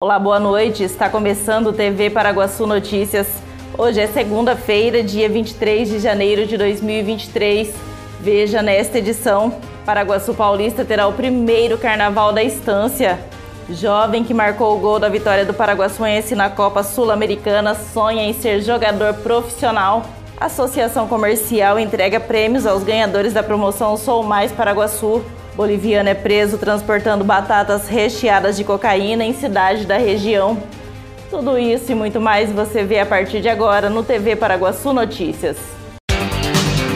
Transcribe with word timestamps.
Olá, 0.00 0.16
boa 0.16 0.38
noite. 0.38 0.84
Está 0.84 1.08
começando 1.08 1.66
o 1.66 1.72
TV 1.72 2.08
Paraguaçu 2.08 2.68
Notícias. 2.68 3.26
Hoje 3.76 4.00
é 4.00 4.06
segunda-feira, 4.06 5.02
dia 5.02 5.28
23 5.28 5.88
de 5.88 5.98
janeiro 5.98 6.46
de 6.46 6.56
2023. 6.56 7.74
Veja 8.20 8.62
nesta 8.62 8.98
edição: 8.98 9.52
Paraguaçu 9.84 10.32
Paulista 10.34 10.84
terá 10.84 11.08
o 11.08 11.14
primeiro 11.14 11.76
carnaval 11.76 12.32
da 12.32 12.44
estância. 12.44 13.18
Jovem 13.68 14.22
que 14.22 14.32
marcou 14.32 14.76
o 14.76 14.78
gol 14.78 15.00
da 15.00 15.08
vitória 15.08 15.44
do 15.44 15.52
Paraguaçuense 15.52 16.36
na 16.36 16.48
Copa 16.48 16.84
Sul-Americana 16.84 17.74
sonha 17.74 18.22
em 18.22 18.32
ser 18.32 18.62
jogador 18.62 19.14
profissional. 19.14 20.04
A 20.40 20.46
Associação 20.46 21.08
Comercial 21.08 21.76
entrega 21.76 22.20
prêmios 22.20 22.68
aos 22.68 22.84
ganhadores 22.84 23.32
da 23.32 23.42
promoção 23.42 23.96
Sou 23.96 24.22
Mais 24.22 24.52
Paraguaçu. 24.52 25.24
Boliviano 25.58 26.08
é 26.08 26.14
preso 26.14 26.56
transportando 26.56 27.24
batatas 27.24 27.88
recheadas 27.88 28.56
de 28.56 28.62
cocaína 28.62 29.24
em 29.24 29.34
cidade 29.34 29.86
da 29.86 29.96
região. 29.98 30.56
Tudo 31.28 31.58
isso 31.58 31.90
e 31.90 31.96
muito 31.96 32.20
mais 32.20 32.52
você 32.52 32.84
vê 32.84 33.00
a 33.00 33.04
partir 33.04 33.40
de 33.40 33.48
agora 33.48 33.90
no 33.90 34.04
TV 34.04 34.36
Paraguaçu 34.36 34.92
Notícias. 34.92 35.77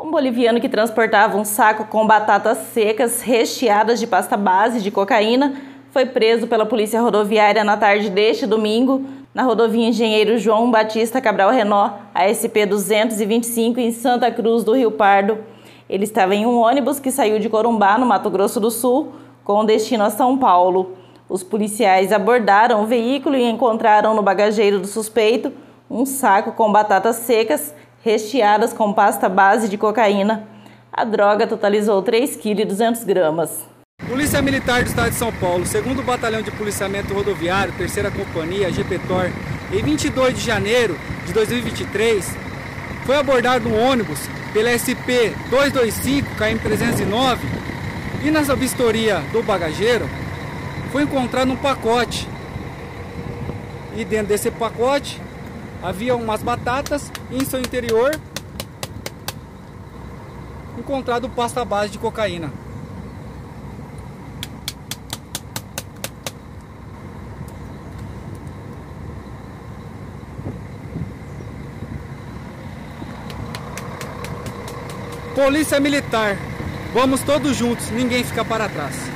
Um 0.00 0.10
boliviano 0.10 0.58
que 0.58 0.70
transportava 0.70 1.36
um 1.36 1.44
saco 1.44 1.84
com 1.84 2.06
batatas 2.06 2.56
secas 2.72 3.20
recheadas 3.20 4.00
de 4.00 4.06
pasta 4.06 4.38
base 4.38 4.80
de 4.80 4.90
cocaína 4.90 5.52
foi 5.90 6.06
preso 6.06 6.46
pela 6.46 6.64
Polícia 6.64 7.02
Rodoviária 7.02 7.62
na 7.62 7.76
tarde 7.76 8.08
deste 8.08 8.46
domingo 8.46 9.04
na 9.34 9.42
rodovia 9.42 9.88
Engenheiro 9.88 10.36
João 10.36 10.70
Batista 10.70 11.20
Cabral 11.20 11.50
Renó, 11.50 11.92
ASP 12.14 12.66
225, 12.66 13.80
em 13.80 13.90
Santa 13.90 14.30
Cruz 14.30 14.62
do 14.62 14.74
Rio 14.74 14.90
Pardo. 14.90 15.38
Ele 15.88 16.04
estava 16.04 16.34
em 16.34 16.44
um 16.44 16.58
ônibus 16.58 17.00
que 17.00 17.10
saiu 17.10 17.38
de 17.38 17.48
Corumbá, 17.48 17.96
no 17.96 18.04
Mato 18.04 18.28
Grosso 18.28 18.60
do 18.60 18.70
Sul, 18.70 19.12
com 19.42 19.64
destino 19.64 20.04
a 20.04 20.10
São 20.10 20.36
Paulo. 20.36 20.92
Os 21.28 21.42
policiais 21.42 22.12
abordaram 22.12 22.82
o 22.82 22.86
veículo 22.86 23.36
e 23.36 23.48
encontraram 23.48 24.14
no 24.14 24.22
bagageiro 24.22 24.78
do 24.78 24.86
suspeito 24.86 25.52
um 25.90 26.04
saco 26.04 26.52
com 26.52 26.70
batatas 26.70 27.16
secas 27.16 27.74
recheadas 28.02 28.72
com 28.72 28.92
pasta 28.92 29.28
base 29.28 29.68
de 29.68 29.78
cocaína. 29.78 30.46
A 30.92 31.04
droga 31.04 31.46
totalizou 31.46 32.02
3,2 32.02 33.04
kg. 33.04 33.71
Polícia 34.08 34.42
Militar 34.42 34.82
do 34.82 34.88
Estado 34.88 35.10
de 35.10 35.16
São 35.16 35.32
Paulo, 35.32 35.64
segundo 35.64 36.02
Batalhão 36.02 36.42
de 36.42 36.50
Policiamento 36.50 37.14
Rodoviário, 37.14 37.72
terceira 37.74 38.10
companhia, 38.10 38.70
GPTOR, 38.70 39.30
em 39.72 39.82
22 39.82 40.34
de 40.34 40.40
janeiro 40.40 40.98
de 41.24 41.32
2023, 41.32 42.36
foi 43.06 43.16
abordado 43.16 43.68
um 43.68 43.80
ônibus 43.80 44.18
pela 44.52 44.76
SP 44.76 45.32
225 45.48 46.28
KM 46.34 46.58
309 46.58 47.46
e 48.24 48.30
na 48.30 48.42
vistoria 48.54 49.20
do 49.32 49.42
bagageiro 49.42 50.08
foi 50.90 51.04
encontrado 51.04 51.50
um 51.50 51.56
pacote. 51.56 52.28
E 53.96 54.04
dentro 54.04 54.28
desse 54.28 54.50
pacote 54.50 55.20
havia 55.82 56.14
umas 56.14 56.42
batatas 56.42 57.10
e 57.30 57.36
em 57.36 57.44
seu 57.44 57.60
interior 57.60 58.18
encontrado 60.76 61.28
pasta 61.28 61.64
base 61.64 61.92
de 61.92 61.98
cocaína. 61.98 62.52
Polícia 75.34 75.80
Militar, 75.80 76.36
vamos 76.92 77.22
todos 77.22 77.56
juntos, 77.56 77.90
ninguém 77.90 78.22
fica 78.22 78.44
para 78.44 78.68
trás. 78.68 79.10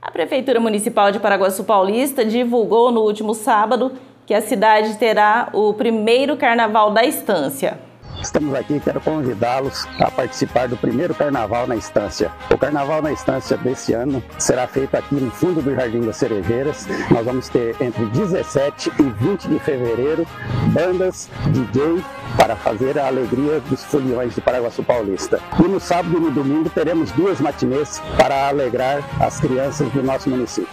A 0.00 0.10
Prefeitura 0.10 0.58
Municipal 0.58 1.12
de 1.12 1.20
Paraguaçu 1.20 1.62
Paulista 1.62 2.24
divulgou 2.24 2.90
no 2.90 3.00
último 3.00 3.32
sábado 3.32 3.92
que 4.26 4.34
a 4.34 4.42
cidade 4.42 4.96
terá 4.98 5.50
o 5.52 5.72
primeiro 5.72 6.36
carnaval 6.36 6.90
da 6.90 7.04
estância. 7.04 7.78
Estamos 8.22 8.54
aqui, 8.54 8.78
quero 8.78 9.00
convidá-los 9.00 9.84
a 9.98 10.08
participar 10.08 10.68
do 10.68 10.76
primeiro 10.76 11.12
carnaval 11.12 11.66
na 11.66 11.74
estância. 11.74 12.30
O 12.52 12.56
carnaval 12.56 13.02
na 13.02 13.12
estância 13.12 13.56
desse 13.56 13.92
ano 13.92 14.22
será 14.38 14.68
feito 14.68 14.94
aqui 14.96 15.16
no 15.16 15.30
fundo 15.32 15.60
do 15.60 15.74
Jardim 15.74 16.02
das 16.02 16.18
Cerejeiras. 16.18 16.86
Nós 17.10 17.24
vamos 17.26 17.48
ter 17.48 17.74
entre 17.80 18.06
17 18.06 18.92
e 19.00 19.02
20 19.02 19.48
de 19.48 19.58
fevereiro 19.58 20.24
bandas, 20.68 21.28
DJ 21.48 22.02
para 22.36 22.54
fazer 22.54 22.96
a 22.96 23.08
alegria 23.08 23.60
dos 23.68 23.82
foliões 23.84 24.34
de 24.36 24.40
Paraguaçu 24.40 24.84
Paulista. 24.84 25.40
E 25.58 25.66
no 25.66 25.80
sábado 25.80 26.16
e 26.16 26.20
no 26.20 26.30
domingo 26.30 26.70
teremos 26.70 27.10
duas 27.10 27.40
matinês 27.40 28.00
para 28.16 28.48
alegrar 28.48 29.02
as 29.20 29.40
crianças 29.40 29.90
do 29.90 30.02
nosso 30.02 30.30
município. 30.30 30.72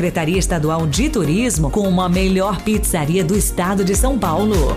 Secretaria 0.00 0.38
Estadual 0.38 0.86
de 0.86 1.10
Turismo 1.10 1.70
com 1.70 1.86
uma 1.86 2.08
melhor 2.08 2.62
pizzaria 2.62 3.22
do 3.22 3.36
estado 3.36 3.84
de 3.84 3.94
São 3.94 4.18
Paulo. 4.18 4.74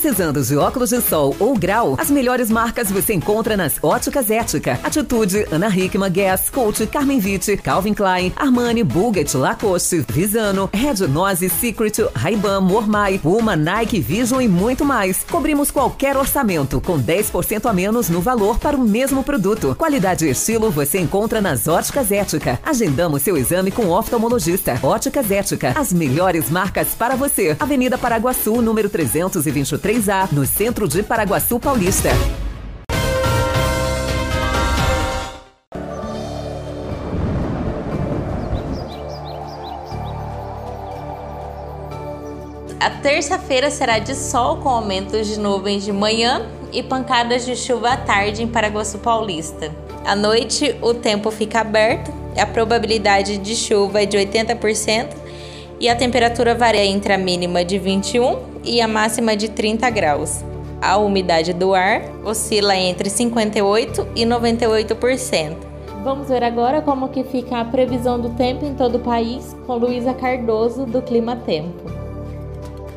Precisando 0.00 0.40
de 0.40 0.56
óculos 0.56 0.90
de 0.90 1.00
sol 1.00 1.34
ou 1.40 1.58
grau, 1.58 1.96
as 1.98 2.08
melhores 2.08 2.48
marcas 2.48 2.88
você 2.88 3.14
encontra 3.14 3.56
nas 3.56 3.82
Óticas 3.82 4.30
Ética, 4.30 4.78
Atitude, 4.84 5.44
Ana 5.50 5.68
Hickman, 5.68 6.08
Guess, 6.08 6.50
Coach, 6.50 6.86
Carmen 6.86 7.18
Vitti, 7.18 7.56
Calvin 7.56 7.94
Klein, 7.94 8.32
Armani, 8.36 8.84
Bulgari, 8.84 9.26
Lacoste, 9.34 10.04
Visano, 10.08 10.70
Red 10.72 11.04
Nose, 11.08 11.48
Secret, 11.48 11.98
Ray-Ban, 12.14 12.60
Mormai, 12.60 13.18
Puma, 13.18 13.56
Nike, 13.56 13.98
Vision 13.98 14.40
e 14.40 14.46
muito 14.46 14.84
mais. 14.84 15.24
Cobrimos 15.28 15.68
qualquer 15.68 16.16
orçamento 16.16 16.80
com 16.80 16.96
10% 16.96 17.68
a 17.68 17.72
menos 17.72 18.08
no 18.08 18.20
valor 18.20 18.60
para 18.60 18.76
o 18.76 18.80
mesmo 18.80 19.24
produto. 19.24 19.74
Qualidade 19.76 20.26
e 20.26 20.30
estilo 20.30 20.70
você 20.70 21.00
encontra 21.00 21.40
nas 21.40 21.66
Óticas 21.66 22.12
Ética. 22.12 22.60
Agendamos 22.64 23.22
seu 23.22 23.36
exame 23.36 23.72
com 23.72 23.88
oftalmologista. 23.88 24.78
Óticas 24.80 25.28
Ética, 25.32 25.72
as 25.74 25.92
melhores 25.92 26.48
marcas 26.48 26.94
para 26.96 27.16
você. 27.16 27.56
Avenida 27.58 27.98
Paraguaçu, 27.98 28.62
número 28.62 28.88
323 28.88 29.87
3A, 29.88 30.30
no 30.32 30.44
centro 30.44 30.86
de 30.86 31.02
Paraguaçu 31.02 31.58
Paulista. 31.58 32.10
A 42.78 42.90
terça-feira 43.00 43.70
será 43.70 43.98
de 43.98 44.14
sol 44.14 44.58
com 44.58 44.68
aumentos 44.68 45.26
de 45.26 45.40
nuvens 45.40 45.86
de 45.86 45.92
manhã 45.92 46.46
e 46.70 46.82
pancadas 46.82 47.46
de 47.46 47.56
chuva 47.56 47.92
à 47.92 47.96
tarde 47.96 48.42
em 48.42 48.46
Paraguaçu 48.46 48.98
Paulista. 48.98 49.74
À 50.04 50.14
noite, 50.14 50.76
o 50.82 50.92
tempo 50.92 51.30
fica 51.30 51.60
aberto, 51.60 52.12
a 52.36 52.44
probabilidade 52.44 53.38
de 53.38 53.56
chuva 53.56 54.02
é 54.02 54.04
de 54.04 54.18
80% 54.18 55.08
e 55.80 55.88
a 55.88 55.96
temperatura 55.96 56.54
varia 56.54 56.84
entre 56.84 57.14
a 57.14 57.16
mínima 57.16 57.64
de 57.64 57.78
21 57.78 58.47
e 58.64 58.80
a 58.80 58.88
máxima 58.88 59.36
de 59.36 59.48
30 59.48 59.88
graus. 59.90 60.44
A 60.80 60.96
umidade 60.96 61.52
do 61.52 61.74
ar 61.74 62.02
oscila 62.24 62.76
entre 62.76 63.10
58 63.10 64.08
e 64.14 64.24
98%. 64.24 65.56
Vamos 66.04 66.28
ver 66.28 66.44
agora 66.44 66.80
como 66.80 67.08
que 67.08 67.24
fica 67.24 67.60
a 67.60 67.64
previsão 67.64 68.20
do 68.20 68.30
tempo 68.30 68.64
em 68.64 68.74
todo 68.74 68.96
o 68.96 69.00
país 69.00 69.56
com 69.66 69.76
Luísa 69.76 70.14
Cardoso 70.14 70.86
do 70.86 71.02
Clima 71.02 71.36
Tempo. 71.36 71.98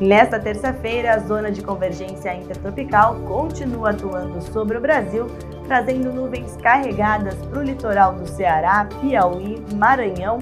Nesta 0.00 0.38
terça-feira, 0.38 1.14
a 1.14 1.18
zona 1.18 1.50
de 1.50 1.62
convergência 1.62 2.34
intertropical 2.34 3.16
continua 3.26 3.90
atuando 3.90 4.40
sobre 4.42 4.76
o 4.76 4.80
Brasil, 4.80 5.26
trazendo 5.66 6.12
nuvens 6.12 6.56
carregadas 6.56 7.36
para 7.46 7.60
o 7.60 7.62
litoral 7.62 8.14
do 8.14 8.26
Ceará, 8.26 8.88
Piauí, 9.00 9.62
Maranhão, 9.74 10.38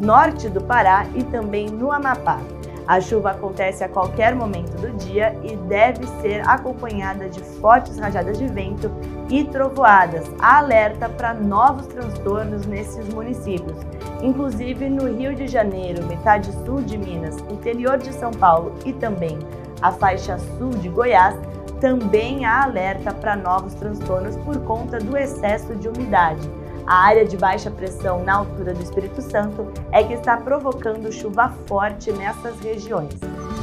norte 0.00 0.48
do 0.48 0.60
Pará 0.60 1.06
e 1.14 1.22
também 1.24 1.66
no 1.66 1.92
Amapá. 1.92 2.40
A 2.86 3.00
chuva 3.00 3.30
acontece 3.30 3.82
a 3.82 3.88
qualquer 3.88 4.34
momento 4.34 4.76
do 4.76 4.90
dia 4.98 5.34
e 5.42 5.56
deve 5.56 6.06
ser 6.20 6.46
acompanhada 6.46 7.30
de 7.30 7.40
fortes 7.40 7.98
rajadas 7.98 8.38
de 8.38 8.46
vento 8.46 8.90
e 9.30 9.42
trovoadas. 9.44 10.30
Alerta 10.38 11.08
para 11.08 11.32
novos 11.32 11.86
transtornos 11.86 12.66
nesses 12.66 13.08
municípios. 13.08 13.78
Inclusive 14.22 14.90
no 14.90 15.08
Rio 15.16 15.34
de 15.34 15.46
Janeiro, 15.46 16.06
metade 16.06 16.52
sul 16.66 16.82
de 16.82 16.98
Minas, 16.98 17.38
interior 17.50 17.96
de 17.96 18.12
São 18.12 18.30
Paulo 18.30 18.74
e 18.84 18.92
também 18.92 19.38
a 19.80 19.90
faixa 19.90 20.38
sul 20.58 20.70
de 20.70 20.88
Goiás, 20.90 21.34
também 21.80 22.44
há 22.44 22.64
alerta 22.64 23.12
para 23.12 23.34
novos 23.34 23.74
transtornos 23.74 24.36
por 24.38 24.58
conta 24.64 24.98
do 24.98 25.16
excesso 25.16 25.74
de 25.74 25.88
umidade. 25.88 26.48
A 26.86 26.96
área 26.96 27.24
de 27.24 27.36
baixa 27.36 27.70
pressão 27.70 28.22
na 28.22 28.34
altura 28.34 28.74
do 28.74 28.82
Espírito 28.82 29.22
Santo 29.22 29.72
é 29.90 30.04
que 30.04 30.12
está 30.12 30.36
provocando 30.36 31.10
chuva 31.10 31.48
forte 31.66 32.12
nessas 32.12 32.60
regiões. 32.60 33.14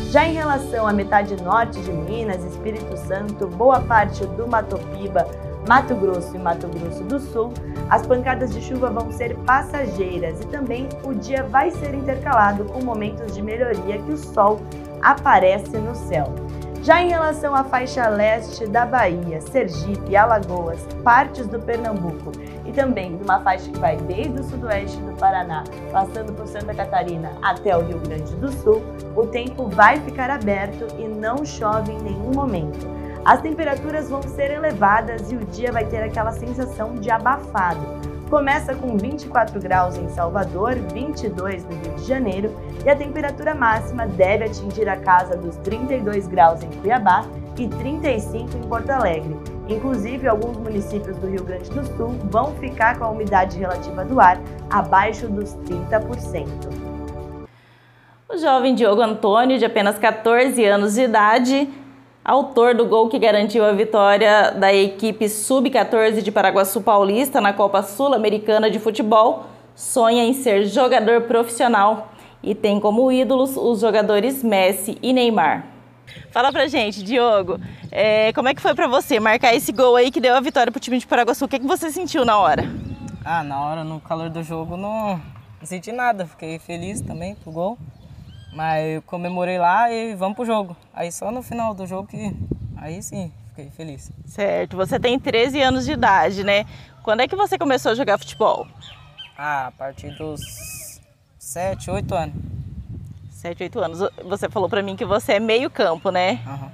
Já 0.10 0.26
em 0.26 0.34
relação 0.34 0.88
à 0.88 0.92
metade 0.92 1.42
norte 1.44 1.80
de 1.82 1.92
Minas, 1.92 2.44
Espírito 2.44 2.98
Santo, 2.98 3.48
boa 3.48 3.80
parte 3.80 4.26
do 4.26 4.48
Mato 4.48 4.78
Piba, 4.90 5.28
Mato 5.68 5.94
Grosso 5.94 6.36
e 6.36 6.40
Mato 6.40 6.68
Grosso 6.68 7.04
do 7.04 7.20
Sul, 7.20 7.54
as 7.92 8.06
pancadas 8.08 8.52
de 8.52 8.62
chuva 8.62 8.90
vão 8.90 9.12
ser 9.12 9.36
passageiras 9.46 10.42
e 10.42 10.48
também 10.48 10.90
o 11.04 11.14
dia 11.14 11.44
vai 11.44 11.70
ser 11.70 11.94
intercalado 11.94 12.66
com 12.66 12.84
momentos 12.84 13.36
de 13.36 13.44
melhoria 13.44 14.00
que 14.00 14.12
o 14.12 14.18
sol 14.18 14.60
aparece 15.02 15.78
no 15.78 15.96
céu. 15.96 16.34
Já 16.82 17.00
em 17.00 17.10
relação 17.10 17.54
à 17.54 17.64
faixa 17.64 18.10
leste 18.10 18.66
da 18.66 18.88
Bahia, 18.88 19.40
Sergipe, 19.40 20.16
Alagoas, 20.16 20.80
partes 21.04 21.46
do 21.46 21.60
Pernambuco 21.60 22.32
e 22.66 22.72
também 22.72 23.12
numa 23.12 23.40
faixa 23.42 23.70
que 23.70 23.78
vai 23.78 23.98
desde 23.98 24.40
o 24.40 24.44
sudoeste 24.44 24.98
do 24.98 25.16
Paraná, 25.16 25.64
passando 25.92 26.34
por 26.34 26.48
Santa 26.48 26.74
Catarina 26.74 27.34
até 27.44 27.78
o 27.78 27.82
Rio 27.82 28.00
Grande 28.00 28.36
do 28.38 28.52
Sul, 28.52 28.82
o 29.16 29.28
tempo 29.28 29.68
vai 29.70 30.00
ficar 30.00 30.32
aberto 30.32 30.88
e 30.98 31.08
não 31.08 31.46
chove 31.46 31.92
em 31.92 32.02
nenhum 32.02 32.32
momento. 32.34 32.80
As 33.24 33.42
temperaturas 33.42 34.10
vão 34.10 34.24
ser 34.24 34.50
elevadas 34.50 35.32
e 35.32 35.36
o 35.36 35.46
dia 35.46 35.72
vai 35.72 35.86
ter 35.86 36.02
aquela 36.02 36.32
sensação 36.32 36.96
de 36.96 37.12
abafado. 37.12 38.11
Começa 38.32 38.74
com 38.74 38.96
24 38.96 39.60
graus 39.60 39.98
em 39.98 40.08
Salvador, 40.08 40.76
22 40.94 41.66
no 41.66 41.72
Rio 41.72 41.96
de 41.96 42.06
Janeiro 42.06 42.56
e 42.86 42.90
a 42.90 42.96
temperatura 42.96 43.54
máxima 43.54 44.08
deve 44.08 44.46
atingir 44.46 44.88
a 44.88 44.96
casa 44.96 45.36
dos 45.36 45.58
32 45.58 46.28
graus 46.28 46.64
em 46.64 46.70
Cuiabá 46.80 47.26
e 47.60 47.68
35 47.68 48.56
em 48.56 48.62
Porto 48.70 48.90
Alegre. 48.90 49.38
Inclusive, 49.68 50.30
alguns 50.30 50.56
municípios 50.56 51.18
do 51.18 51.28
Rio 51.28 51.44
Grande 51.44 51.70
do 51.72 51.86
Sul 51.86 52.18
vão 52.32 52.56
ficar 52.56 52.98
com 52.98 53.04
a 53.04 53.10
umidade 53.10 53.60
relativa 53.60 54.06
do 54.06 54.22
ar 54.22 54.40
abaixo 54.70 55.28
dos 55.28 55.54
30%. 55.66 56.48
O 58.30 58.38
jovem 58.38 58.74
Diogo 58.74 59.02
Antônio, 59.02 59.60
de 59.60 59.66
apenas 59.66 60.00
14 60.00 60.64
anos 60.64 60.94
de 60.94 61.02
idade, 61.02 61.70
autor 62.24 62.76
do 62.76 62.86
gol 62.86 63.10
que 63.10 63.18
garantiu 63.18 63.66
a 63.66 63.72
vitória 63.72 64.52
da 64.52 64.74
equipe 64.74 65.28
Sub-14 65.28 66.22
de 66.22 66.32
Paraguaçu 66.32 66.82
Paulista 66.82 67.42
na 67.42 67.52
Copa 67.52 67.82
Sul-Americana 67.82 68.70
de 68.70 68.80
Futebol, 68.80 69.46
sonha 69.76 70.24
em 70.24 70.34
ser 70.34 70.66
jogador 70.66 71.22
profissional 71.22 72.12
e 72.44 72.54
tem 72.54 72.80
como 72.80 73.12
ídolos 73.12 73.58
os 73.58 73.80
jogadores 73.82 74.44
Messi 74.44 74.98
e 75.02 75.14
Neymar. 75.14 75.66
Fala 76.32 76.52
pra 76.52 76.68
gente, 76.68 77.04
Diogo, 77.04 77.60
é, 77.92 78.32
como 78.34 78.50
é 78.50 78.54
que 78.54 78.62
foi 78.62 78.74
para 78.76 78.88
você 78.88 79.20
marcar 79.20 79.56
esse 79.56 79.72
gol 79.72 79.96
aí 79.96 80.12
que 80.12 80.20
deu 80.20 80.36
a 80.36 80.42
vitória 80.42 80.72
pro 80.72 80.80
time 80.80 80.98
de 80.98 81.08
Paraguaçu? 81.08 81.46
O 81.46 81.48
que, 81.48 81.56
é 81.56 81.60
que 81.60 81.68
você 81.68 81.90
sentiu 81.90 82.24
na 82.26 82.38
hora? 82.38 82.64
Ah, 83.24 83.44
na 83.44 83.62
hora, 83.62 83.84
no 83.84 84.00
calor 84.00 84.30
do 84.30 84.44
jogo, 84.44 84.76
não, 84.76 85.16
não 85.16 85.66
senti 85.66 85.92
nada. 85.92 86.26
Fiquei 86.26 86.60
feliz 86.60 87.02
também 87.02 87.36
pro 87.36 87.52
gol. 87.52 87.78
Mas 88.54 88.96
eu 88.96 89.02
comemorei 89.04 89.58
lá 89.58 89.92
e 89.92 90.14
vamos 90.16 90.36
pro 90.36 90.46
jogo. 90.46 90.76
Aí 90.94 91.12
só 91.12 91.32
no 91.32 91.42
final 91.42 91.74
do 91.74 91.88
jogo 91.88 92.08
que. 92.08 92.36
Aí 92.76 93.02
sim, 93.02 93.32
fiquei 93.50 93.70
feliz. 93.70 94.12
Certo. 94.26 94.76
Você 94.76 95.00
tem 95.00 95.20
13 95.20 95.62
anos 95.62 95.86
de 95.86 95.94
idade, 95.94 96.44
né? 96.44 96.66
Quando 97.04 97.22
é 97.22 97.28
que 97.28 97.36
você 97.36 97.58
começou 97.58 97.92
a 97.92 97.96
jogar 97.96 98.18
futebol? 98.18 98.68
Ah, 99.38 99.68
a 99.68 99.72
partir 99.72 100.12
dos 100.18 100.42
7, 101.40 101.90
8 101.90 102.14
anos. 102.14 102.36
7, 103.32 103.64
8 103.64 103.80
anos. 103.80 104.00
Você 104.26 104.50
falou 104.50 104.70
para 104.70 104.84
mim 104.84 104.96
que 104.96 105.06
você 105.06 105.34
é 105.34 105.40
meio 105.40 105.70
campo, 105.70 106.12
né? 106.12 106.40
Uhum. 106.46 106.70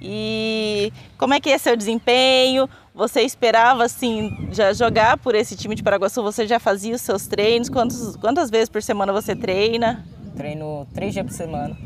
E 0.00 0.92
como 1.16 1.32
é 1.34 1.40
que 1.40 1.50
é 1.50 1.58
seu 1.58 1.76
desempenho? 1.76 2.68
Você 2.92 3.22
esperava 3.22 3.84
assim 3.84 4.48
já 4.50 4.72
jogar 4.72 5.16
por 5.16 5.34
esse 5.34 5.56
time 5.56 5.76
de 5.76 5.82
Paraguaçu? 5.82 6.22
Você 6.22 6.46
já 6.46 6.58
fazia 6.58 6.94
os 6.94 7.00
seus 7.02 7.28
treinos? 7.28 7.68
Quantos, 7.68 8.16
quantas 8.16 8.50
vezes 8.50 8.68
por 8.68 8.82
semana 8.82 9.12
você 9.12 9.36
treina? 9.36 10.04
Treino 10.36 10.86
três 10.94 11.12
dias 11.12 11.26
por 11.26 11.32
semana. 11.32 11.76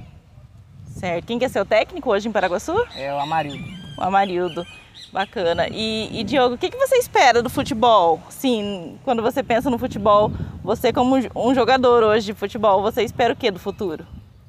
Certo. 0.88 1.26
Quem 1.26 1.38
que 1.38 1.44
é 1.44 1.48
seu 1.48 1.64
técnico 1.64 2.10
hoje 2.10 2.28
em 2.28 2.32
Paraguaçu? 2.32 2.74
É 2.96 3.12
o 3.12 3.18
Amarildo. 3.18 3.64
O 3.98 4.02
Amarildo. 4.02 4.66
Bacana. 5.12 5.68
E, 5.70 6.20
e 6.20 6.24
Diogo, 6.24 6.54
o 6.54 6.58
que, 6.58 6.70
que 6.70 6.76
você 6.76 6.96
espera 6.96 7.42
do 7.42 7.50
futebol? 7.50 8.20
Sim, 8.28 8.98
quando 9.04 9.22
você 9.22 9.42
pensa 9.42 9.70
no 9.70 9.78
futebol, 9.78 10.30
você 10.62 10.92
como 10.92 11.16
um 11.34 11.54
jogador 11.54 12.02
hoje 12.02 12.26
de 12.26 12.34
futebol, 12.34 12.82
você 12.82 13.02
espera 13.02 13.32
o 13.32 13.36
que 13.36 13.50
do 13.50 13.58
futuro? 13.58 14.06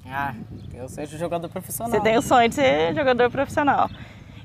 Ah, 0.09 0.33
eu 0.73 0.87
seja 0.87 1.17
jogador 1.17 1.49
profissional. 1.49 1.91
Você 1.91 1.99
tem 2.01 2.17
o 2.17 2.21
sonho 2.21 2.49
de 2.49 2.55
ser 2.55 2.93
jogador 2.95 3.29
profissional. 3.29 3.89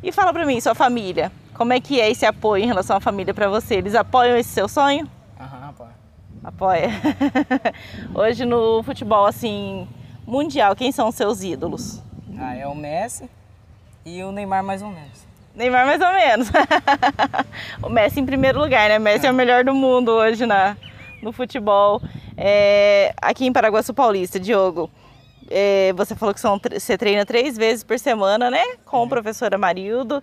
E 0.03 0.11
fala 0.11 0.33
pra 0.33 0.45
mim, 0.45 0.61
sua 0.61 0.75
família, 0.75 1.31
como 1.55 1.73
é 1.73 1.81
que 1.81 2.01
é 2.01 2.11
esse 2.11 2.27
apoio 2.27 2.65
em 2.65 2.67
relação 2.67 2.97
à 2.97 3.01
família 3.01 3.33
para 3.33 3.49
você? 3.49 3.77
Eles 3.77 3.95
apoiam 3.95 4.37
esse 4.37 4.51
seu 4.51 4.69
sonho? 4.69 5.09
Apoia. 6.45 6.91
Hoje 8.15 8.45
no 8.45 8.83
futebol, 8.83 9.27
assim, 9.27 9.87
mundial, 10.27 10.75
quem 10.75 10.91
são 10.91 11.09
os 11.09 11.15
seus 11.15 11.43
ídolos? 11.43 12.03
Ah, 12.39 12.57
é 12.57 12.67
o 12.67 12.75
Messi 12.75 13.31
e 14.05 14.23
o 14.25 14.33
Neymar 14.33 14.65
mais 14.65 14.83
ou 14.83 14.89
menos. 14.89 15.27
Neymar 15.55 15.87
mais 15.87 16.01
ou 16.01 16.13
menos. 16.13 16.51
o 17.83 17.89
Messi 17.89 18.19
em 18.19 18.27
primeiro 18.27 18.59
lugar, 18.59 18.89
né? 18.89 18.99
Messi 18.99 19.27
é, 19.27 19.29
é 19.29 19.33
o 19.33 19.35
melhor 19.35 19.65
do 19.65 19.73
mundo 19.73 20.11
hoje 20.11 20.45
na, 20.45 20.77
no 21.23 21.31
futebol. 21.33 22.03
É, 22.37 23.15
aqui 23.23 23.47
em 23.47 23.53
Paraguaçu 23.53 23.95
Paulista, 23.95 24.41
Diogo, 24.41 24.91
é, 25.49 25.93
você 25.93 26.17
falou 26.17 26.35
que 26.35 26.41
são, 26.41 26.61
você 26.73 26.99
treina 26.99 27.25
três 27.25 27.57
vezes 27.57 27.85
por 27.85 27.99
semana, 27.99 28.51
né? 28.51 28.65
Com 28.85 28.97
o 28.97 29.01
uhum. 29.03 29.09
professor 29.09 29.55
Amarildo. 29.55 30.23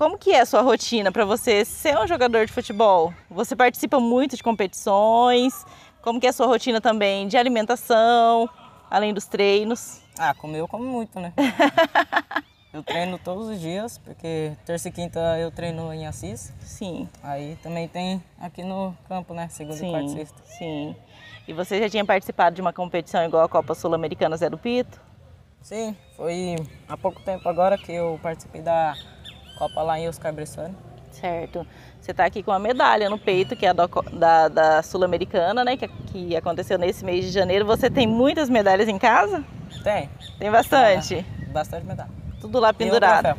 Como 0.00 0.16
que 0.16 0.32
é 0.32 0.40
a 0.40 0.46
sua 0.46 0.62
rotina 0.62 1.12
para 1.12 1.26
você 1.26 1.62
ser 1.62 1.94
um 1.98 2.06
jogador 2.06 2.46
de 2.46 2.52
futebol? 2.54 3.12
Você 3.28 3.54
participa 3.54 4.00
muito 4.00 4.34
de 4.34 4.42
competições? 4.42 5.66
Como 6.00 6.18
que 6.18 6.26
é 6.26 6.30
a 6.30 6.32
sua 6.32 6.46
rotina 6.46 6.80
também 6.80 7.28
de 7.28 7.36
alimentação, 7.36 8.48
além 8.90 9.12
dos 9.12 9.26
treinos? 9.26 10.00
Ah, 10.18 10.32
comer 10.32 10.60
eu 10.60 10.66
como 10.66 10.84
muito, 10.84 11.20
né? 11.20 11.34
eu 12.72 12.82
treino 12.82 13.18
todos 13.18 13.50
os 13.50 13.60
dias, 13.60 13.98
porque 13.98 14.52
terça 14.64 14.88
e 14.88 14.90
quinta 14.90 15.20
eu 15.38 15.50
treino 15.50 15.92
em 15.92 16.06
Assis. 16.06 16.50
Sim. 16.60 17.06
Aí 17.22 17.58
também 17.62 17.86
tem 17.86 18.24
aqui 18.40 18.64
no 18.64 18.96
campo, 19.06 19.34
né? 19.34 19.48
Segunda 19.50 19.76
sim, 19.76 19.88
e 19.88 19.90
quarta 19.90 20.06
e 20.06 20.12
sexta. 20.12 20.42
Sim. 20.46 20.96
E 21.46 21.52
você 21.52 21.78
já 21.78 21.90
tinha 21.90 22.06
participado 22.06 22.56
de 22.56 22.62
uma 22.62 22.72
competição 22.72 23.22
igual 23.22 23.44
a 23.44 23.48
Copa 23.50 23.74
Sul-Americana 23.74 24.34
Zé 24.38 24.48
do 24.48 24.56
Pito? 24.56 24.98
Sim, 25.60 25.94
foi 26.16 26.56
há 26.88 26.96
pouco 26.96 27.20
tempo 27.20 27.46
agora 27.46 27.76
que 27.76 27.92
eu 27.92 28.18
participei 28.22 28.62
da 28.62 28.96
Copa 29.60 29.82
lá 29.82 29.98
em 29.98 30.08
Oscar 30.08 30.32
Bressani. 30.32 30.74
Certo. 31.10 31.66
Você 32.00 32.12
está 32.12 32.24
aqui 32.24 32.42
com 32.42 32.50
uma 32.50 32.58
medalha 32.58 33.10
no 33.10 33.18
peito, 33.18 33.54
que 33.54 33.66
é 33.66 33.68
a 33.68 33.72
da, 33.74 33.86
da, 34.10 34.48
da 34.48 34.82
Sul-Americana, 34.82 35.62
né? 35.62 35.76
Que, 35.76 35.86
que 35.86 36.34
aconteceu 36.34 36.78
nesse 36.78 37.04
mês 37.04 37.26
de 37.26 37.30
janeiro. 37.30 37.66
Você 37.66 37.90
tem 37.90 38.06
muitas 38.06 38.48
medalhas 38.48 38.88
em 38.88 38.96
casa? 38.96 39.44
Tem. 39.84 40.08
Tem 40.38 40.50
bastante? 40.50 41.26
Ah, 41.28 41.52
bastante 41.52 41.84
medalha. 41.84 42.08
Tudo 42.40 42.58
lá 42.58 42.72
pendurado. 42.72 43.36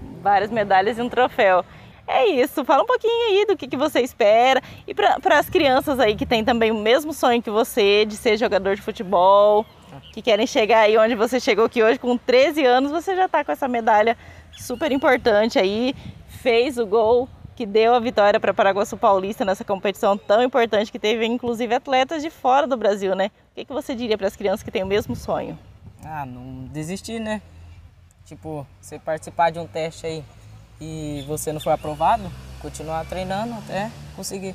Um 0.00 0.22
Várias 0.22 0.48
medalhas 0.52 0.96
e 0.96 1.02
um 1.02 1.08
troféu. 1.08 1.64
É 2.06 2.24
isso, 2.26 2.64
fala 2.64 2.84
um 2.84 2.86
pouquinho 2.86 3.28
aí 3.28 3.44
do 3.44 3.56
que, 3.56 3.66
que 3.66 3.76
você 3.76 4.00
espera. 4.00 4.62
E 4.86 4.94
para 4.94 5.38
as 5.38 5.50
crianças 5.50 5.98
aí 5.98 6.14
que 6.14 6.24
têm 6.24 6.44
também 6.44 6.70
o 6.70 6.76
mesmo 6.76 7.12
sonho 7.12 7.42
que 7.42 7.50
você 7.50 8.04
de 8.04 8.16
ser 8.16 8.36
jogador 8.36 8.76
de 8.76 8.80
futebol, 8.80 9.66
que 10.12 10.22
querem 10.22 10.46
chegar 10.46 10.80
aí 10.80 10.96
onde 10.96 11.14
você 11.14 11.38
chegou 11.38 11.64
aqui 11.64 11.82
hoje, 11.82 11.98
com 11.98 12.16
13 12.16 12.64
anos, 12.64 12.90
você 12.90 13.14
já 13.14 13.26
está 13.26 13.44
com 13.44 13.52
essa 13.52 13.68
medalha 13.68 14.16
super 14.56 14.92
importante 14.92 15.58
aí, 15.58 15.94
fez 16.28 16.78
o 16.78 16.86
gol 16.86 17.28
que 17.56 17.66
deu 17.66 17.92
a 17.92 17.98
vitória 17.98 18.38
para 18.38 18.54
Paraguaçu 18.54 18.96
Paulista 18.96 19.44
nessa 19.44 19.64
competição 19.64 20.16
tão 20.16 20.40
importante 20.42 20.92
que 20.92 20.98
teve, 20.98 21.26
inclusive, 21.26 21.74
atletas 21.74 22.22
de 22.22 22.30
fora 22.30 22.68
do 22.68 22.76
Brasil, 22.76 23.16
né? 23.16 23.32
O 23.50 23.54
que, 23.56 23.64
que 23.64 23.72
você 23.72 23.94
diria 23.96 24.16
para 24.16 24.28
as 24.28 24.36
crianças 24.36 24.62
que 24.62 24.70
têm 24.70 24.84
o 24.84 24.86
mesmo 24.86 25.16
sonho? 25.16 25.58
Ah, 26.04 26.24
não 26.24 26.66
desistir, 26.66 27.18
né? 27.18 27.42
Tipo, 28.24 28.64
você 28.80 28.98
participar 28.98 29.50
de 29.50 29.58
um 29.58 29.66
teste 29.66 30.06
aí 30.06 30.24
e 30.80 31.24
você 31.26 31.52
não 31.52 31.60
foi 31.60 31.72
aprovado, 31.72 32.30
continuar 32.60 33.04
treinando 33.06 33.54
até 33.54 33.90
conseguir. 34.14 34.54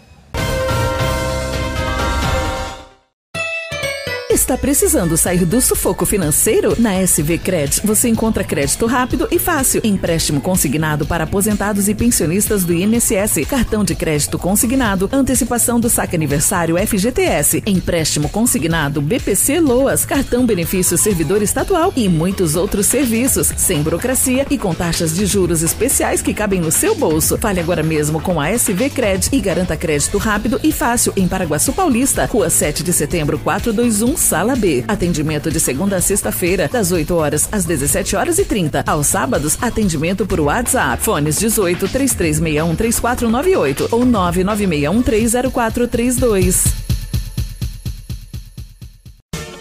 Está 4.44 4.58
precisando 4.58 5.16
sair 5.16 5.46
do 5.46 5.62
sufoco 5.62 6.06
financeiro? 6.06 6.76
Na 6.78 7.02
SV 7.02 7.38
Cred 7.38 7.80
você 7.82 8.10
encontra 8.10 8.44
crédito 8.44 8.86
rápido 8.86 9.26
e 9.32 9.40
fácil, 9.40 9.80
empréstimo 9.86 10.42
consignado 10.42 11.06
para 11.06 11.24
aposentados 11.24 11.88
e 11.88 11.96
pensionistas 11.96 12.66
do 12.66 12.74
INSS, 12.74 13.46
cartão 13.50 13.86
de 13.86 13.96
crédito 13.96 14.38
consignado, 14.38 15.10
antecipação 15.14 15.80
do 15.80 15.90
saque 15.90 16.18
aniversário 16.18 16.76
FGTS, 16.76 17.64
empréstimo 17.66 18.28
consignado 18.28 19.02
BPC 19.02 19.62
Loas, 19.62 20.04
cartão 20.04 20.46
benefício 20.46 20.98
servidor 20.98 21.42
estadual 21.42 21.94
e 21.96 22.10
muitos 22.10 22.58
outros 22.58 22.86
serviços, 22.88 23.50
sem 23.56 23.82
burocracia 23.82 24.46
e 24.50 24.58
com 24.58 24.74
taxas 24.74 25.16
de 25.16 25.26
juros 25.26 25.62
especiais 25.62 26.22
que 26.22 26.34
cabem 26.34 26.60
no 26.60 26.70
seu 26.70 26.96
bolso. 26.96 27.38
Fale 27.38 27.62
agora 27.62 27.82
mesmo 27.82 28.20
com 28.20 28.42
a 28.42 28.50
SV 28.50 28.90
Cred 28.90 29.30
e 29.32 29.40
garanta 29.40 29.78
crédito 29.78 30.18
rápido 30.18 30.60
e 30.62 30.74
fácil 30.74 31.14
em 31.16 31.30
Paraguaçu 31.30 31.72
Paulista, 31.72 32.26
Rua 32.26 32.50
7 32.50 32.84
de 32.84 32.92
Setembro 32.92 33.40
421 33.40 34.18
Sala 34.34 34.56
B. 34.56 34.84
Atendimento 34.88 35.52
de 35.52 35.60
segunda 35.60 35.98
a 35.98 36.02
sexta-feira, 36.02 36.68
das 36.68 36.92
8 36.92 37.14
horas 37.14 37.48
às 37.52 37.66
17 37.66 38.16
horas 38.16 38.40
e 38.40 38.46
30. 38.46 38.84
Aos 38.88 39.06
sábados, 39.06 39.60
atendimento 39.62 40.26
por 40.26 40.40
WhatsApp. 40.40 41.04
Fones 41.04 41.38
18 41.38 41.88
3361 41.88 42.76
3498 42.76 43.90
ou 43.92 44.04
996130432. 44.04 46.66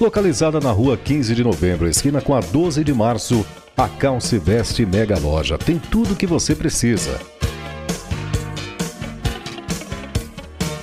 Localizada 0.00 0.59
na 0.59 0.73
rua 0.73 0.97
15 0.97 1.35
de 1.35 1.45
novembro, 1.45 1.87
esquina 1.87 2.23
com 2.23 2.35
a 2.35 2.41
12 2.41 2.83
de 2.83 2.95
março, 2.95 3.45
a 3.76 3.87
Calce 3.87 4.38
Veste 4.38 4.87
Mega 4.87 5.19
Loja 5.19 5.59
tem 5.59 5.79
tudo 5.79 6.14
o 6.14 6.17
que 6.17 6.26
você 6.26 6.55
precisa. 6.55 7.21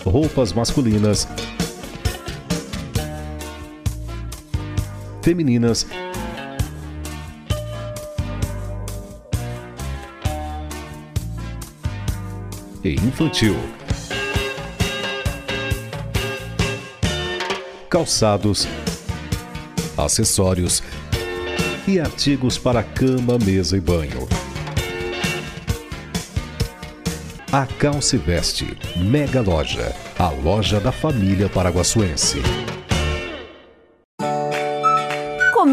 Roupas 0.05 0.53
masculinas, 0.53 1.27
femininas 5.21 5.85
e 12.83 12.93
infantil. 12.93 13.55
Calçados, 17.89 18.67
acessórios 19.97 20.83
e 21.87 21.99
artigos 21.99 22.57
para 22.57 22.83
cama, 22.83 23.37
mesa 23.43 23.75
e 23.75 23.81
banho. 23.81 24.27
A 27.51 27.65
Calce 27.65 28.15
Veste, 28.15 28.77
Mega 28.95 29.41
Loja, 29.41 29.95
a 30.19 30.29
loja 30.29 30.79
da 30.79 30.91
família 30.91 31.49
paraguaçuense. 31.49 32.43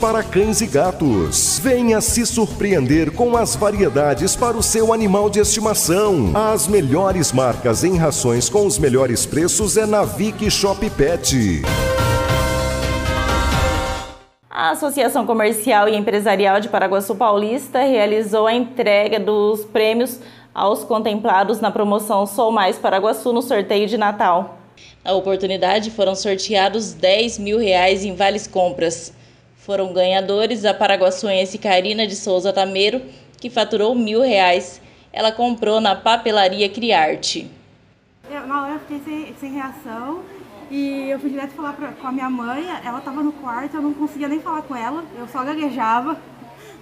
para 0.00 0.22
cães 0.22 0.60
e 0.60 0.66
gatos. 0.66 1.58
Venha 1.58 2.00
se 2.00 2.24
surpreender 2.26 3.12
com 3.12 3.36
as 3.36 3.56
variedades 3.56 4.36
para 4.36 4.56
o 4.56 4.62
seu 4.62 4.92
animal 4.92 5.28
de 5.28 5.40
estimação. 5.40 6.32
As 6.34 6.68
melhores 6.68 7.32
marcas 7.32 7.84
em 7.84 7.96
rações 7.96 8.48
com 8.48 8.66
os 8.66 8.78
melhores 8.78 9.26
preços 9.26 9.76
é 9.76 9.86
na 9.86 10.04
Vic 10.04 10.50
Shop 10.50 10.88
Pet. 10.90 11.62
A 14.50 14.70
Associação 14.70 15.26
Comercial 15.26 15.88
e 15.88 15.96
Empresarial 15.96 16.60
de 16.60 16.68
Paraguaçu 16.68 17.16
Paulista 17.16 17.80
realizou 17.80 18.46
a 18.46 18.54
entrega 18.54 19.18
dos 19.18 19.64
prêmios 19.64 20.20
aos 20.54 20.84
contemplados 20.84 21.60
na 21.60 21.70
promoção 21.70 22.24
Sou 22.26 22.52
Mais 22.52 22.76
Paraguaçu 22.76 23.32
no 23.32 23.42
sorteio 23.42 23.88
de 23.88 23.98
Natal. 23.98 24.58
Na 25.04 25.12
oportunidade 25.12 25.90
foram 25.90 26.14
sorteados 26.14 26.92
10 26.92 27.38
mil 27.38 27.58
reais 27.58 28.04
em 28.04 28.14
vales 28.14 28.46
compras. 28.46 29.12
Foram 29.64 29.94
ganhadores 29.94 30.66
a 30.66 30.74
paraguaçuense 30.74 31.56
Karina 31.56 32.06
de 32.06 32.14
Souza 32.14 32.52
Tameiro, 32.52 33.00
que 33.40 33.48
faturou 33.48 33.94
mil 33.94 34.20
reais. 34.20 34.78
Ela 35.10 35.32
comprou 35.32 35.80
na 35.80 35.96
papelaria 35.96 36.68
Criarte. 36.68 37.50
Eu, 38.30 38.46
na 38.46 38.62
hora 38.62 38.72
eu 38.74 38.80
fiquei 38.80 39.00
sem, 39.06 39.34
sem 39.40 39.54
reação 39.54 40.20
e 40.70 41.08
eu 41.08 41.18
fui 41.18 41.30
direto 41.30 41.52
falar 41.52 41.72
pra, 41.72 41.92
com 41.92 42.06
a 42.06 42.12
minha 42.12 42.28
mãe. 42.28 42.62
Ela 42.84 42.98
estava 42.98 43.22
no 43.22 43.32
quarto, 43.32 43.78
eu 43.78 43.80
não 43.80 43.94
conseguia 43.94 44.28
nem 44.28 44.38
falar 44.38 44.60
com 44.60 44.76
ela, 44.76 45.02
eu 45.18 45.26
só 45.28 45.42
gaguejava, 45.42 46.18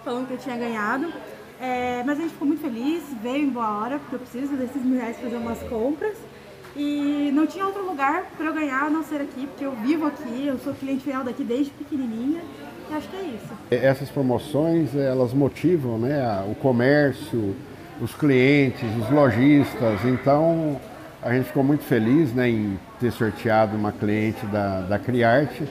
falando 0.04 0.26
que 0.26 0.34
eu 0.34 0.38
tinha 0.38 0.56
ganhado. 0.56 1.12
É, 1.60 2.02
mas 2.04 2.18
a 2.18 2.22
gente 2.22 2.32
ficou 2.32 2.48
muito 2.48 2.62
feliz, 2.62 3.04
veio 3.22 3.44
em 3.44 3.50
boa 3.50 3.78
hora, 3.78 4.00
porque 4.00 4.16
eu 4.16 4.18
preciso 4.18 4.56
desses 4.56 4.82
mil 4.82 4.98
reais 4.98 5.16
fazer 5.20 5.36
umas 5.36 5.62
compras. 5.68 6.18
E 6.74 7.30
não 7.34 7.46
tinha 7.46 7.66
outro 7.66 7.84
lugar 7.84 8.24
para 8.36 8.46
eu 8.46 8.54
ganhar 8.54 8.84
a 8.84 8.90
não 8.90 9.02
ser 9.02 9.20
aqui, 9.20 9.46
porque 9.46 9.64
eu 9.64 9.72
vivo 9.72 10.06
aqui, 10.06 10.46
eu 10.46 10.58
sou 10.58 10.72
cliente 10.74 11.04
fiel 11.04 11.22
daqui 11.22 11.44
desde 11.44 11.70
pequenininha. 11.72 12.40
E 12.90 12.94
acho 12.94 13.08
que 13.08 13.16
é 13.16 13.22
isso. 13.22 13.52
Essas 13.70 14.08
promoções, 14.08 14.94
elas 14.94 15.32
motivam 15.32 15.98
né, 15.98 16.44
o 16.50 16.54
comércio, 16.54 17.54
os 18.00 18.14
clientes, 18.14 18.84
os 19.00 19.10
lojistas. 19.10 20.04
Então, 20.04 20.80
a 21.22 21.32
gente 21.32 21.46
ficou 21.46 21.62
muito 21.62 21.84
feliz 21.84 22.32
né, 22.32 22.48
em 22.48 22.78
ter 22.98 23.12
sorteado 23.12 23.76
uma 23.76 23.92
cliente 23.92 24.44
da, 24.46 24.80
da 24.80 24.98
Criarte. 24.98 25.68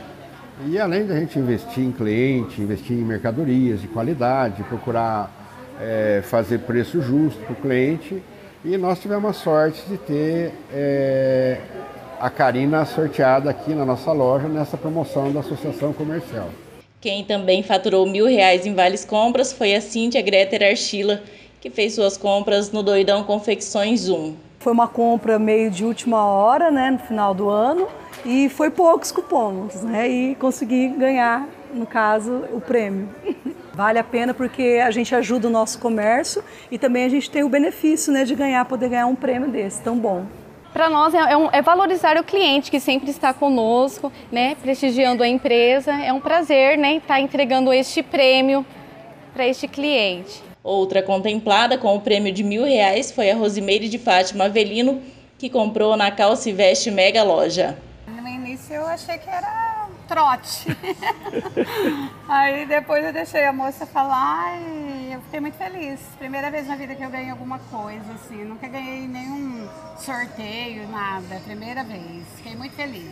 E 0.68 0.80
além 0.80 1.06
da 1.06 1.20
gente 1.20 1.40
investir 1.40 1.84
em 1.84 1.92
cliente, 1.92 2.62
investir 2.62 2.96
em 2.96 3.04
mercadorias 3.04 3.82
de 3.82 3.88
qualidade, 3.88 4.64
procurar 4.64 5.32
é, 5.80 6.22
fazer 6.24 6.60
preço 6.60 7.02
justo 7.02 7.44
para 7.44 7.54
o 7.54 7.56
cliente, 7.56 8.22
e 8.64 8.78
nós 8.78 9.00
tivemos 9.00 9.30
a 9.30 9.34
sorte 9.34 9.82
de 9.88 9.98
ter 9.98 10.54
é, 10.72 11.58
a 12.20 12.30
Karina 12.30 12.86
sorteada 12.86 13.50
aqui 13.50 13.74
na 13.74 13.84
nossa 13.84 14.12
loja 14.12 14.48
nessa 14.48 14.78
promoção 14.78 15.32
da 15.32 15.40
Associação 15.40 15.92
Comercial. 15.92 16.50
Quem 17.00 17.24
também 17.24 17.64
faturou 17.64 18.06
mil 18.06 18.28
reais 18.28 18.66
em 18.66 18.76
vales 18.76 19.04
compras 19.04 19.52
foi 19.52 19.74
a 19.74 19.82
Cíntia 19.82 20.22
Greter 20.22 20.62
Archila, 20.62 21.24
que 21.60 21.72
fez 21.72 21.96
suas 21.96 22.16
compras 22.16 22.72
no 22.72 22.84
Doidão 22.84 23.24
Confecções 23.24 24.08
1. 24.08 24.36
Foi 24.60 24.72
uma 24.72 24.88
compra 24.88 25.40
meio 25.40 25.72
de 25.72 25.84
última 25.84 26.24
hora, 26.24 26.70
né, 26.70 26.92
no 26.92 27.00
final 27.00 27.34
do 27.34 27.50
ano, 27.50 27.88
e 28.24 28.48
foi 28.50 28.70
poucos 28.70 29.12
cupons, 29.12 29.82
né, 29.82 30.08
e 30.08 30.36
consegui 30.36 30.90
ganhar, 30.90 31.48
no 31.74 31.88
caso, 31.88 32.44
o 32.54 32.62
prêmio. 32.62 33.10
Vale 33.82 33.98
a 33.98 34.04
pena 34.04 34.32
porque 34.32 34.80
a 34.86 34.92
gente 34.92 35.16
ajuda 35.16 35.48
o 35.48 35.50
nosso 35.50 35.80
comércio 35.80 36.44
e 36.70 36.78
também 36.78 37.04
a 37.04 37.10
gente 37.10 37.32
tem 37.32 37.44
o 37.44 37.50
benefício, 37.50 38.14
né, 38.14 38.24
de 38.24 38.36
ganhar, 38.36 38.64
poder 38.66 38.90
ganhar 38.90 39.08
um 39.08 39.16
prêmio 39.16 39.50
desse 39.50 39.82
tão 39.82 39.98
bom. 39.98 40.24
Para 40.72 40.88
nós 40.88 41.16
é, 41.16 41.36
um, 41.36 41.50
é, 41.52 41.64
valorizar 41.64 42.16
o 42.16 42.24
cliente 42.24 42.70
que 42.70 42.80
sempre 42.80 43.10
está 43.10 43.34
conosco, 43.34 44.12
né, 44.32 44.54
prestigiando 44.62 45.24
a 45.24 45.28
empresa. 45.28 45.94
É 45.94 46.14
um 46.14 46.20
prazer 46.20 46.78
né, 46.78 46.98
estar 46.98 47.20
entregando 47.20 47.74
este 47.74 48.04
prêmio 48.04 48.64
para 49.34 49.48
este 49.48 49.68
cliente. 49.68 50.44
Outra 50.64 51.02
contemplada 51.02 51.76
com 51.76 51.96
o 51.96 52.02
prêmio 52.02 52.32
de 52.32 52.44
mil 52.44 52.64
reais 52.64 53.12
foi 53.12 53.32
a 53.32 53.36
Rosimeire 53.36 53.90
de 53.90 53.98
Fátima 53.98 54.46
Avelino, 54.46 55.02
que 55.40 55.50
comprou 55.50 55.98
na 55.98 56.12
Calça 56.12 56.48
e 56.52 56.54
Veste 56.54 56.92
Mega 56.92 57.24
Loja. 57.24 57.76
No 58.06 58.28
início 58.28 58.76
eu 58.76 58.86
achei 58.86 59.18
que 59.18 59.28
era 59.28 59.81
trote. 60.12 60.68
Aí 62.28 62.66
depois 62.66 63.06
eu 63.06 63.14
deixei 63.14 63.46
a 63.46 63.54
moça 63.54 63.86
falar 63.86 64.58
e 64.60 65.14
eu 65.14 65.22
fiquei 65.22 65.40
muito 65.40 65.56
feliz. 65.56 66.02
Primeira 66.20 66.52
vez 66.52 66.68
na 66.68 66.76
vida 66.76 66.94
que 66.94 67.02
eu 67.02 67.10
ganhei 67.10 67.30
alguma 67.30 67.60
coisa, 67.72 68.04
assim. 68.16 68.44
Nunca 68.44 68.68
ganhei 68.68 69.08
nenhum 69.08 69.66
sorteio, 69.98 70.86
nada. 70.90 71.40
Primeira 71.46 71.82
vez. 71.86 72.26
Fiquei 72.36 72.58
muito 72.58 72.76
feliz. 72.76 73.10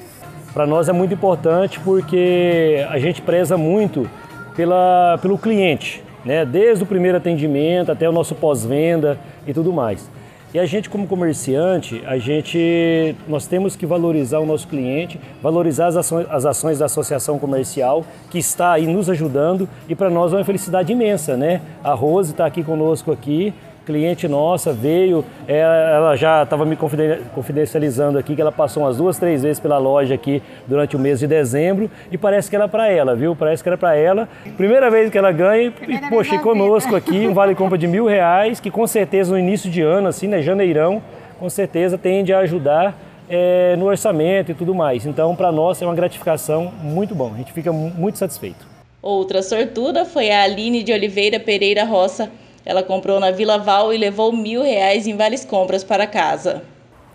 Para 0.54 0.68
nós 0.68 0.90
é 0.90 0.92
muito 0.92 1.14
importante 1.14 1.80
porque 1.80 2.86
a 2.90 3.00
gente 3.00 3.22
preza 3.22 3.58
muito 3.58 4.10
pela, 4.54 5.18
pelo 5.22 5.38
cliente, 5.38 6.04
né? 6.26 6.46
Desde 6.46 6.84
o 6.84 6.88
primeiro 6.88 7.18
atendimento 7.18 7.94
até 7.94 8.10
o 8.10 8.12
nosso 8.12 8.36
pós-venda 8.36 9.18
e 9.48 9.54
tudo 9.54 9.72
mais. 9.72 10.10
E 10.52 10.58
a 10.58 10.66
gente 10.66 10.90
como 10.90 11.06
comerciante, 11.06 12.02
a 12.08 12.18
gente, 12.18 13.16
nós 13.28 13.46
temos 13.46 13.76
que 13.76 13.86
valorizar 13.86 14.40
o 14.40 14.48
nosso 14.48 14.68
cliente, 14.68 15.20
valorizar 15.44 15.86
as 15.86 15.96
ações, 15.96 16.26
as 16.28 16.44
ações 16.44 16.80
da 16.80 16.86
associação 16.86 17.38
comercial 17.38 18.04
que 18.32 18.40
está 18.40 18.72
aí 18.72 18.88
nos 18.88 19.12
ajudando 19.12 19.70
e 19.88 19.94
para 19.94 20.10
nós 20.10 20.34
é 20.34 20.38
uma 20.38 20.44
felicidade 20.44 20.92
imensa, 20.92 21.38
né? 21.38 21.62
A 21.84 21.94
Rose 21.94 22.32
está 22.32 22.48
aqui 22.48 22.64
conosco 22.64 23.12
aqui, 23.12 23.54
cliente 23.90 24.28
nossa, 24.28 24.72
veio, 24.72 25.26
é, 25.48 25.58
ela 25.58 26.16
já 26.16 26.44
estava 26.44 26.64
me 26.64 26.76
confidencializando 26.76 28.20
aqui 28.20 28.36
que 28.36 28.42
ela 28.42 28.52
passou 28.52 28.84
umas 28.84 28.98
duas, 28.98 29.18
três 29.18 29.42
vezes 29.42 29.60
pela 29.60 29.80
loja 29.80 30.14
aqui 30.14 30.44
durante 30.68 30.96
o 30.96 31.00
mês 31.00 31.20
de 31.20 31.26
dezembro 31.26 31.90
e 32.12 32.18
parece 32.18 32.52
que 32.52 32.56
era 32.56 32.68
para 32.68 32.88
ela, 32.88 33.16
viu? 33.16 33.36
Parece 33.36 33.64
que 33.64 33.70
era 33.70 33.80
para 33.80 33.96
ela. 33.96 34.30
Primeira 34.56 34.92
vez 34.92 35.10
que 35.10 35.18
ela 35.18 35.32
ganha 35.32 35.74
e, 35.88 36.08
poxa, 36.08 36.38
conosco 36.38 36.96
aqui, 36.96 37.28
um 37.28 37.34
vale 37.34 37.56
compra 37.56 37.80
de 37.80 37.88
mil 37.88 38.06
reais, 38.06 38.60
que 38.60 38.70
com 38.70 38.86
certeza 38.86 39.32
no 39.32 39.40
início 39.40 39.72
de 39.72 39.82
ano, 39.82 40.08
assim, 40.08 40.28
né, 40.28 40.40
janeirão, 40.40 41.02
com 41.40 41.50
certeza 41.50 41.98
tende 41.98 42.32
a 42.32 42.40
ajudar 42.40 42.96
é, 43.28 43.76
no 43.76 43.86
orçamento 43.86 44.52
e 44.52 44.54
tudo 44.54 44.76
mais. 44.76 45.08
Então, 45.08 45.36
para 45.36 45.52
nós 45.52 45.82
é 45.82 45.86
uma 45.86 45.96
gratificação 45.96 46.72
muito 46.84 47.16
bom, 47.16 47.32
a 47.34 47.38
gente 47.38 47.52
fica 47.52 47.72
muito 47.74 48.20
satisfeito. 48.20 48.68
Outra 49.02 49.42
sortuda 49.42 50.06
foi 50.06 50.30
a 50.30 50.44
Aline 50.44 50.84
de 50.84 50.94
Oliveira 50.94 51.40
Pereira 51.40 51.86
Roça, 51.86 52.30
ela 52.70 52.84
comprou 52.84 53.20
na 53.20 53.32
Vila 53.32 53.58
Val 53.58 53.92
e 53.92 53.98
levou 53.98 54.32
mil 54.32 54.62
reais 54.62 55.08
em 55.08 55.18
várias 55.18 55.44
compras 55.44 55.84
para 55.84 56.06
casa. 56.06 56.62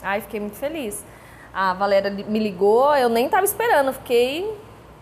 Ai, 0.03 0.21
fiquei 0.21 0.41
muito 0.41 0.57
feliz. 0.57 1.05
A 1.55 1.73
Valéria 1.75 2.11
me 2.11 2.41
ligou, 2.41 2.93
eu 2.97 3.09
nem 3.09 3.27
estava 3.27 3.45
esperando, 3.45 3.93
fiquei 3.93 4.53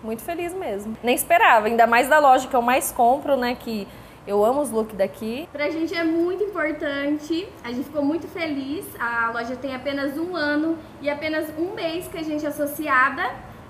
muito 0.02 0.20
feliz 0.20 0.52
mesmo. 0.52 0.94
Nem 1.02 1.14
esperava, 1.14 1.68
ainda 1.68 1.86
mais 1.86 2.06
da 2.06 2.18
loja 2.18 2.46
que 2.48 2.54
eu 2.54 2.60
mais 2.60 2.92
compro, 2.92 3.34
né? 3.34 3.56
Que 3.58 3.88
eu 4.26 4.44
amo 4.44 4.60
os 4.60 4.70
looks 4.70 4.94
daqui. 4.94 5.48
Pra 5.50 5.70
gente 5.70 5.94
é 5.94 6.04
muito 6.04 6.44
importante, 6.44 7.48
a 7.64 7.68
gente 7.68 7.84
ficou 7.84 8.04
muito 8.04 8.28
feliz. 8.28 8.84
A 9.00 9.30
loja 9.32 9.56
tem 9.56 9.74
apenas 9.74 10.18
um 10.18 10.36
ano 10.36 10.76
e 11.00 11.08
apenas 11.08 11.46
um 11.58 11.72
mês 11.72 12.08
que 12.08 12.18
a 12.18 12.22
gente 12.22 12.44
é 12.44 12.50
associada 12.50 13.22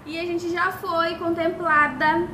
e 0.05 0.19
a 0.19 0.25
gente 0.25 0.51
já 0.51 0.73
foi 0.73 1.15
contemplada 1.15 2.27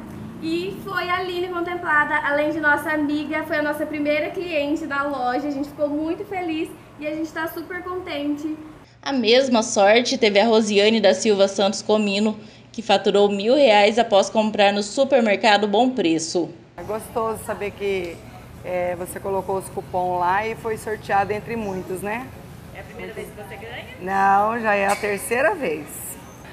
e 0.42 0.76
foi 0.84 1.08
a 1.10 1.16
Aline 1.16 1.48
contemplada, 1.48 2.14
além 2.24 2.50
de 2.50 2.60
nossa 2.60 2.90
amiga, 2.90 3.42
foi 3.42 3.56
a 3.56 3.62
nossa 3.62 3.84
primeira 3.84 4.30
cliente 4.30 4.86
da 4.86 5.02
loja. 5.02 5.48
A 5.48 5.50
gente 5.50 5.68
ficou 5.68 5.88
muito 5.88 6.24
feliz 6.24 6.68
e 7.00 7.06
a 7.06 7.10
gente 7.10 7.26
está 7.26 7.48
super 7.48 7.82
contente. 7.82 8.56
A 9.02 9.12
mesma 9.12 9.62
sorte 9.62 10.16
teve 10.16 10.38
a 10.38 10.46
Rosiane 10.46 11.00
da 11.00 11.12
Silva 11.14 11.48
Santos 11.48 11.82
Comino, 11.82 12.38
que 12.70 12.82
faturou 12.82 13.28
mil 13.28 13.56
reais 13.56 13.98
após 13.98 14.30
comprar 14.30 14.72
no 14.72 14.82
supermercado 14.82 15.66
Bom 15.66 15.90
Preço. 15.90 16.50
É 16.76 16.82
gostoso 16.82 17.40
saber 17.44 17.72
que 17.72 18.16
é, 18.64 18.94
você 18.96 19.18
colocou 19.18 19.56
os 19.56 19.68
cupons 19.68 20.20
lá 20.20 20.46
e 20.46 20.54
foi 20.54 20.76
sorteado 20.76 21.32
entre 21.32 21.56
muitos, 21.56 22.00
né? 22.00 22.26
É 22.74 22.80
a 22.80 22.84
primeira 22.84 23.12
vez 23.12 23.28
que 23.28 23.42
você 23.42 23.56
ganha? 23.56 23.86
Não, 24.00 24.60
já 24.60 24.74
é 24.74 24.86
a 24.86 24.94
terceira 24.94 25.54
vez. 25.54 25.86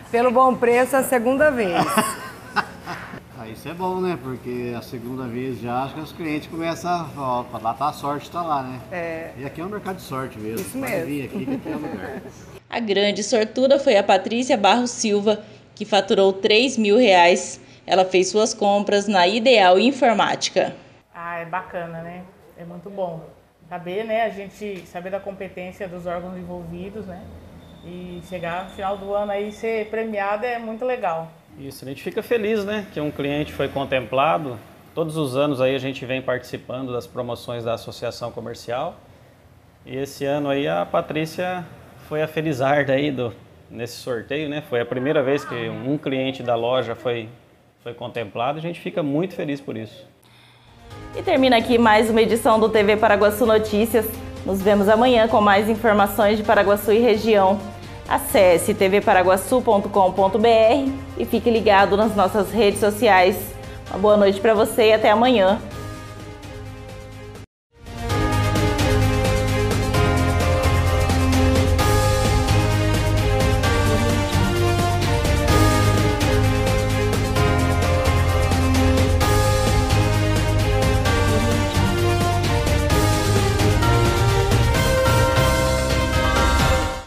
Pelo 0.10 0.32
bom 0.32 0.56
preço, 0.56 0.96
a 0.96 1.04
segunda 1.04 1.52
vez. 1.52 1.76
Ah, 3.46 3.50
isso 3.50 3.70
é 3.70 3.74
bom, 3.76 4.02
né? 4.02 4.18
Porque 4.24 4.74
a 4.76 4.82
segunda 4.82 5.28
vez 5.28 5.60
já 5.62 5.84
acho 5.84 5.94
que 5.94 6.00
os 6.00 6.12
clientes 6.12 6.50
começam 6.50 6.90
a. 6.90 7.10
Ó, 7.16 7.46
lá 7.62 7.76
tá 7.76 7.90
a 7.90 7.94
sorte, 7.94 8.30
tá 8.32 8.42
lá, 8.42 8.64
né? 8.64 8.82
É. 8.92 9.32
E 9.38 9.46
aqui 9.46 9.62
é 9.62 9.64
um 9.64 9.70
mercado 9.70 9.98
de 9.98 10.02
sorte 10.02 10.40
mesmo. 10.40 10.62
Isso 10.62 10.80
Pode 10.80 10.92
mesmo. 10.92 11.06
vir 11.06 11.26
aqui 11.26 11.46
que 11.46 11.58
tem 11.58 11.74
lugar. 11.76 12.22
A 12.68 12.80
grande 12.80 13.24
sortuda 13.24 13.78
foi 13.78 13.96
a 13.96 14.04
Patrícia 14.04 14.58
Barros 14.58 14.90
Silva, 14.90 15.44
que 15.76 15.86
faturou 15.86 16.34
3 16.34 16.78
mil 16.78 16.98
reais. 16.98 17.62
Ela 17.86 18.04
fez 18.04 18.30
suas 18.30 18.54
compras 18.54 19.08
na 19.08 19.28
Ideal 19.28 19.78
Informática. 19.80 20.76
Ah, 21.14 21.38
é 21.38 21.46
bacana, 21.46 22.02
né? 22.02 22.24
É 22.58 22.66
muito 22.66 22.90
bom. 22.90 23.30
Saber, 23.70 24.04
né? 24.04 24.24
A 24.24 24.30
gente 24.30 24.86
saber 24.88 25.12
da 25.12 25.20
competência 25.20 25.88
dos 25.88 26.08
órgãos 26.08 26.36
envolvidos, 26.36 27.06
né? 27.06 27.22
E 27.86 28.20
chegar 28.28 28.66
no 28.66 28.72
final 28.72 28.98
do 28.98 29.14
ano 29.14 29.32
aí 29.32 29.52
ser 29.52 29.88
premiado 29.92 30.46
é 30.46 30.58
muito 30.58 30.84
legal. 30.84 31.32
Isso, 31.58 31.86
a 31.86 31.88
gente 31.88 32.04
fica 32.04 32.22
feliz, 32.22 32.66
né, 32.66 32.86
que 32.94 33.00
um 33.00 33.10
cliente 33.10 33.54
foi 33.54 33.70
contemplado. 33.70 34.60
Todos 34.94 35.16
os 35.16 35.38
anos 35.38 35.62
aí 35.62 35.74
a 35.74 35.80
gente 35.80 36.06
vem 36.06 36.22
participando 36.22 36.92
das 36.92 37.08
promoções 37.08 37.64
da 37.64 37.74
associação 37.74 38.30
comercial. 38.30 38.96
E 39.86 39.96
esse 39.96 40.26
ano 40.26 40.50
aí 40.50 40.68
a 40.68 40.86
Patrícia 40.86 41.66
foi 42.10 42.22
a 42.22 42.28
felizarda 42.28 42.94
aí 42.94 43.10
do, 43.10 43.34
nesse 43.70 43.98
sorteio, 43.98 44.50
né? 44.50 44.64
Foi 44.70 44.82
a 44.82 44.86
primeira 44.86 45.24
vez 45.24 45.46
que 45.46 45.70
um 45.70 45.98
cliente 45.98 46.44
da 46.44 46.56
loja 46.56 46.94
foi, 46.94 47.30
foi 47.84 47.94
contemplado. 47.94 48.58
A 48.58 48.62
gente 48.62 48.80
fica 48.80 49.02
muito 49.02 49.34
feliz 49.34 49.62
por 49.62 49.78
isso. 49.78 50.06
E 51.18 51.22
termina 51.22 51.58
aqui 51.58 51.78
mais 51.78 52.10
uma 52.10 52.22
edição 52.22 52.60
do 52.60 52.68
TV 52.68 52.98
Paraguaçu 52.98 53.46
Notícias. 53.46 54.06
Nos 54.46 54.62
vemos 54.62 54.90
amanhã 54.90 55.28
com 55.28 55.40
mais 55.40 55.70
informações 55.70 56.38
de 56.38 56.44
Paraguaçu 56.44 56.92
e 56.92 57.00
região. 57.00 57.60
Acesse 58.08 58.74
tvparaguaçu.com.br 58.74 60.92
e 61.18 61.26
fique 61.26 61.50
ligado 61.50 61.98
nas 61.98 62.16
nossas 62.16 62.52
redes 62.52 62.80
sociais. 62.80 63.36
Uma 63.90 64.00
boa 64.00 64.18
noite 64.18 64.40
para 64.40 64.54
você 64.54 64.90
e 64.90 64.94
até 64.94 65.10
amanhã. 65.10 65.60